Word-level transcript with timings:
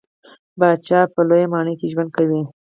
پاچا 0.59 0.99
په 1.13 1.21
لويه 1.27 1.47
ماڼۍ 1.53 1.73
کې 1.79 1.87
ژوند 1.91 2.09
کوي. 2.17 2.41